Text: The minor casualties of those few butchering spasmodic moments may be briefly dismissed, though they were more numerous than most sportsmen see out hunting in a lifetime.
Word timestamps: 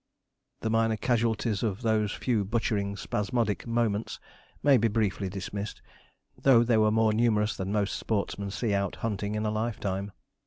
The 0.61 0.71
minor 0.71 0.97
casualties 0.97 1.61
of 1.61 1.83
those 1.83 2.11
few 2.11 2.43
butchering 2.43 2.97
spasmodic 2.97 3.67
moments 3.67 4.19
may 4.63 4.77
be 4.77 4.87
briefly 4.87 5.29
dismissed, 5.29 5.79
though 6.35 6.63
they 6.63 6.77
were 6.77 6.89
more 6.89 7.13
numerous 7.13 7.55
than 7.55 7.71
most 7.71 7.93
sportsmen 7.99 8.49
see 8.49 8.73
out 8.73 8.95
hunting 9.05 9.35
in 9.35 9.45
a 9.45 9.51
lifetime. 9.51 10.11